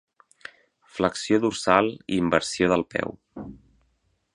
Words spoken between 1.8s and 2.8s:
i inversió